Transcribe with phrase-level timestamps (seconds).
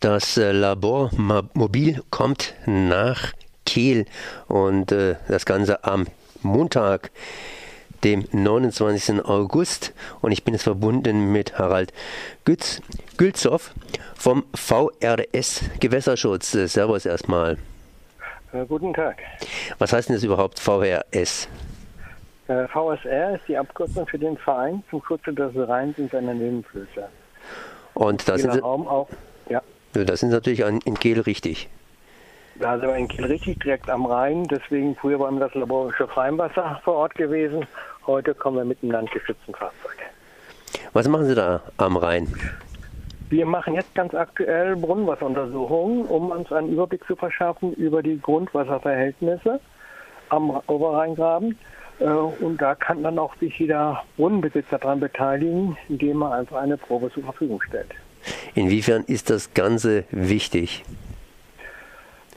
[0.00, 1.10] Das äh, Labor
[1.54, 3.32] Mobil kommt nach
[3.64, 4.04] Kehl
[4.46, 6.06] und äh, das Ganze am
[6.42, 7.10] Montag,
[8.04, 9.24] dem 29.
[9.24, 9.94] August.
[10.20, 11.94] Und ich bin jetzt verbunden mit Harald
[12.44, 12.82] Gütz,
[13.16, 13.72] Gülzow
[14.14, 16.54] vom VRS Gewässerschutz.
[16.54, 17.56] Äh, servus erstmal.
[18.68, 19.18] Guten Tag.
[19.78, 21.48] Was heißt denn das überhaupt VRS?
[22.46, 27.08] VSR ist die Abkürzung für den Verein zum Schutz des Rheins und seiner Nebenflüsse.
[27.94, 29.08] Und das sind, Raum auch.
[30.04, 31.68] Das sind natürlich in Kiel richtig.
[32.58, 34.44] Da sind wir in Kiel richtig, direkt am Rhein.
[34.44, 37.66] Deswegen früher war das laborische Freimwasser vor Ort gewesen.
[38.06, 39.96] Heute kommen wir mit einem landgeschützten Fahrzeug.
[40.92, 42.32] Was machen Sie da am Rhein?
[43.28, 49.60] Wir machen jetzt ganz aktuell Brunnenwasseruntersuchungen, um uns einen Überblick zu verschaffen über die Grundwasserverhältnisse
[50.28, 51.58] am Oberrheingraben.
[51.98, 56.76] Äh, und da kann dann auch sich jeder Brunnenbesitzer daran beteiligen, indem er einfach eine
[56.76, 57.94] Probe zur Verfügung stellt.
[58.54, 60.84] Inwiefern ist das Ganze wichtig?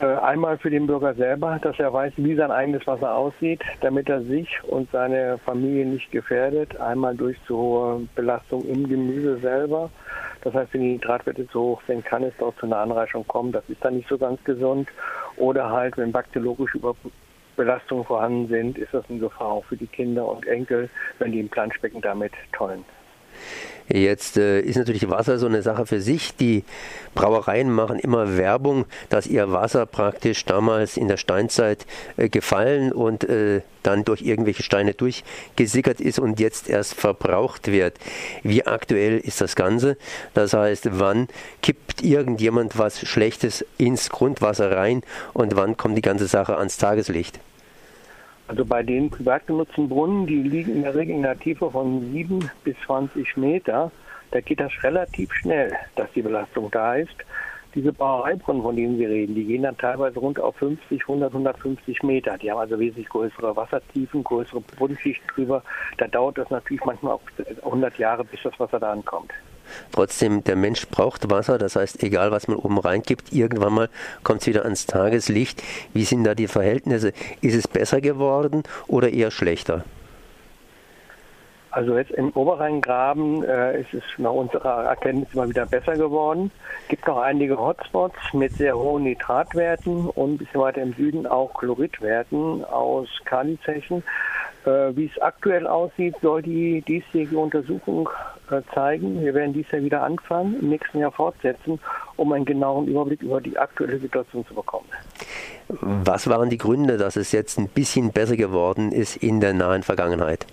[0.00, 4.08] Äh, einmal für den Bürger selber, dass er weiß, wie sein eigenes Wasser aussieht, damit
[4.08, 6.76] er sich und seine Familie nicht gefährdet.
[6.78, 9.90] Einmal durch zu hohe Belastung im Gemüse selber.
[10.42, 13.50] Das heißt, wenn die Nitratwerte zu hoch sind, kann es dort zu einer Anreichung kommen.
[13.50, 14.88] Das ist dann nicht so ganz gesund.
[15.36, 16.78] Oder halt, wenn bakteriologische
[17.56, 21.40] Belastungen vorhanden sind, ist das eine Gefahr auch für die Kinder und Enkel, wenn die
[21.40, 22.84] im Planschbecken damit tollen.
[23.88, 26.36] Jetzt äh, ist natürlich Wasser so eine Sache für sich.
[26.36, 26.64] Die
[27.14, 31.86] Brauereien machen immer Werbung, dass ihr Wasser praktisch damals in der Steinzeit
[32.16, 37.94] äh, gefallen und äh, dann durch irgendwelche Steine durchgesickert ist und jetzt erst verbraucht wird.
[38.42, 39.96] Wie aktuell ist das Ganze?
[40.34, 41.28] Das heißt, wann
[41.62, 45.02] kippt irgendjemand was Schlechtes ins Grundwasser rein
[45.32, 47.40] und wann kommt die ganze Sache ans Tageslicht?
[48.48, 52.00] Also bei den privat genutzten Brunnen, die liegen in der Regel in einer Tiefe von
[52.12, 53.92] 7 bis 20 Meter.
[54.30, 57.14] Da geht das relativ schnell, dass die Belastung da ist.
[57.74, 62.02] Diese Brauereibrunnen, von denen wir reden, die gehen dann teilweise rund auf 50, 100, 150
[62.02, 62.38] Meter.
[62.38, 65.62] Die haben also wesentlich größere Wassertiefen, größere Bodenschichten drüber.
[65.98, 67.20] Da dauert das natürlich manchmal auch
[67.64, 69.30] 100 Jahre, bis das Wasser da ankommt.
[69.92, 73.88] Trotzdem, der Mensch braucht Wasser, das heißt, egal was man oben reingibt, irgendwann mal
[74.22, 75.62] kommt es wieder ans Tageslicht.
[75.92, 77.12] Wie sind da die Verhältnisse?
[77.40, 79.84] Ist es besser geworden oder eher schlechter?
[81.70, 86.50] Also jetzt im Oberrheingraben äh, ist es nach unserer Erkenntnis immer wieder besser geworden.
[86.82, 91.26] Es gibt noch einige Hotspots mit sehr hohen Nitratwerten und ein bisschen weiter im Süden
[91.26, 94.02] auch Chloridwerten aus Kalizechen.
[94.64, 98.08] Äh, wie es aktuell aussieht, soll die diesjährige Untersuchung
[98.74, 99.20] zeigen.
[99.22, 101.78] Wir werden dies Jahr wieder anfangen, im nächsten Jahr fortsetzen,
[102.16, 104.88] um einen genauen Überblick über die aktuelle Situation zu bekommen.
[105.68, 109.82] Was waren die Gründe, dass es jetzt ein bisschen besser geworden ist in der nahen
[109.82, 110.46] Vergangenheit?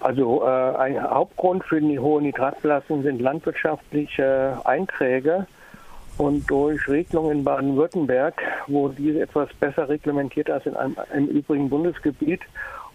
[0.00, 5.46] Also äh, ein Hauptgrund für die hohe Nitratbelastung sind landwirtschaftliche Einträge.
[6.18, 8.34] Und durch Regelungen in Baden-Württemberg
[8.66, 12.40] wurde diese etwas besser reglementiert als in einem, im übrigen Bundesgebiet.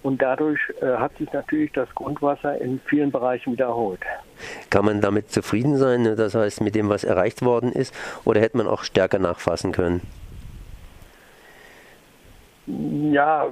[0.03, 4.01] Und dadurch äh, hat sich natürlich das Grundwasser in vielen Bereichen wiederholt.
[4.69, 7.93] Kann man damit zufrieden sein, das heißt mit dem, was erreicht worden ist,
[8.23, 10.01] oder hätte man auch stärker nachfassen können?
[12.67, 13.47] Ja,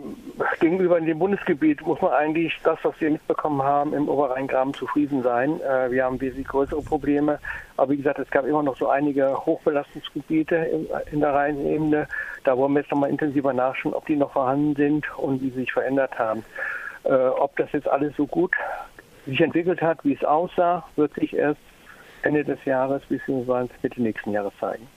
[0.59, 5.61] gegenüber dem Bundesgebiet muss man eigentlich das, was wir mitbekommen haben, im Oberrheingraben zufrieden sein.
[5.61, 7.39] Äh, wir haben wesentlich größere Probleme.
[7.77, 12.09] Aber wie gesagt, es gab immer noch so einige Hochbelastungsgebiete in, der Rheinebene.
[12.43, 15.61] Da wollen wir jetzt nochmal intensiver nachschauen, ob die noch vorhanden sind und wie sie
[15.61, 16.43] sich verändert haben.
[17.05, 18.53] Äh, ob das jetzt alles so gut
[19.25, 21.61] sich entwickelt hat, wie es aussah, wird sich erst
[22.21, 23.69] Ende des Jahres bzw.
[23.81, 24.87] Mitte nächsten Jahres zeigen.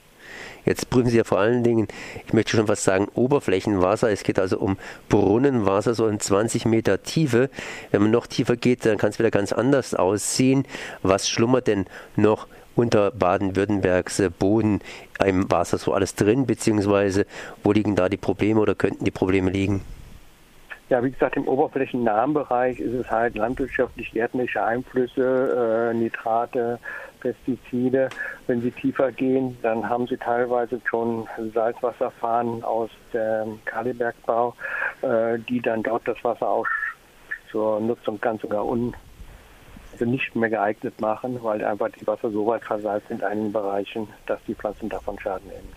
[0.65, 1.89] Jetzt prüfen Sie ja vor allen Dingen,
[2.27, 4.11] ich möchte schon fast sagen, Oberflächenwasser.
[4.11, 4.77] Es geht also um
[5.09, 7.51] Brunnenwasser, so in 20 Meter Tiefe.
[7.91, 10.67] Wenn man noch tiefer geht, dann kann es wieder ganz anders aussehen.
[11.03, 12.47] Was schlummert denn noch
[12.77, 14.81] unter Baden-Württembergs Boden
[15.25, 17.27] im Wasser so alles drin, beziehungsweise
[17.65, 19.83] wo liegen da die Probleme oder könnten die Probleme liegen?
[20.89, 26.79] Ja, wie gesagt, im oberflächennahen Bereich ist es halt landwirtschaftlich-gärtnerische Einflüsse, äh, Nitrate,
[27.21, 28.09] Pestizide.
[28.47, 34.55] Wenn sie tiefer gehen, dann haben sie teilweise schon Salzwasserfahnen aus dem Kalibergbau,
[35.03, 36.67] äh, die dann dort das Wasser auch
[37.51, 38.95] zur Nutzung ganz sogar un
[39.93, 44.09] also nicht mehr geeignet machen, weil einfach die Wasser so weit versalzt in einigen Bereichen,
[44.27, 45.73] dass die Pflanzen davon Schaden nehmen.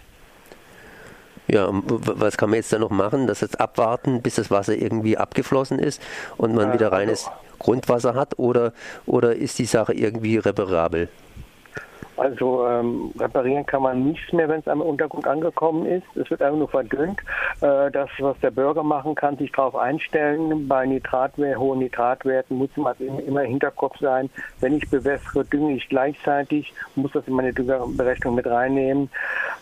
[1.48, 3.28] Ja, was kann man jetzt da noch machen?
[3.28, 6.02] Das jetzt abwarten, bis das Wasser irgendwie abgeflossen ist
[6.38, 8.38] und man äh, wieder reines also, Grundwasser hat?
[8.38, 8.74] Oder,
[9.06, 11.10] oder ist die Sache irgendwie reparabel?
[12.22, 16.06] Also ähm, reparieren kann man nichts mehr, wenn es am Untergrund angekommen ist.
[16.16, 17.20] Es wird einfach nur verdünnt.
[17.62, 20.68] Äh, das, was der Bürger machen kann, sich darauf einstellen.
[20.68, 24.30] Bei Nitratwert, hohen Nitratwerten muss man immer im Hinterkopf sein.
[24.60, 29.10] Wenn ich bewässere, dünge ich gleichzeitig, muss das in meine Düngerberechnung mit reinnehmen.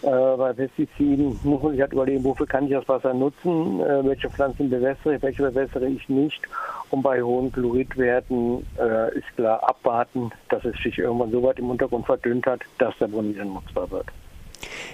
[0.02, 4.06] Äh, bei Pestiziden muss man sich halt überlegen, wofür kann ich das Wasser nutzen, äh,
[4.06, 6.42] welche Pflanzen bewässere ich, welche bewässere ich nicht.
[6.90, 11.70] Und bei hohen Chloridwerten äh, ist klar abwarten, dass es sich irgendwann so weit im
[11.70, 14.08] Untergrund verdünnt hat, dass der Brunnen wieder nutzbar wird.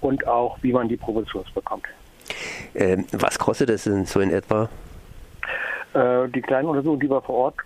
[0.00, 1.86] und auch, wie man die Probe zu uns bekommt.
[2.74, 4.68] Ähm, was kostet es denn so in etwa?
[5.94, 7.56] Äh, die kleine Untersuchung, die wir vor Ort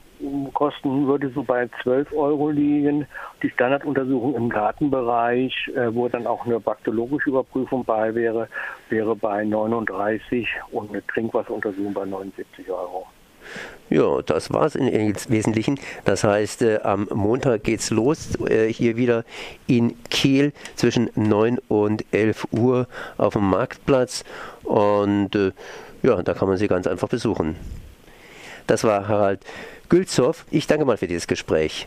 [0.54, 3.06] kosten, würde so bei 12 Euro liegen.
[3.42, 8.48] Die Standarduntersuchung im Gartenbereich, äh, wo dann auch eine bakteriologische Überprüfung bei wäre,
[8.88, 13.06] wäre bei 39 und eine Trinkwasseruntersuchung bei 79 Euro.
[13.90, 15.78] Ja, das war es im Wesentlichen.
[16.04, 19.24] Das heißt, äh, am Montag geht's los, äh, hier wieder
[19.68, 24.24] in Kiel zwischen 9 und 11 Uhr auf dem Marktplatz.
[24.64, 25.52] Und äh,
[26.02, 27.54] ja, da kann man sie ganz einfach besuchen.
[28.66, 29.40] Das war Harald
[29.88, 30.44] Gülzow.
[30.50, 31.86] Ich danke mal für dieses Gespräch.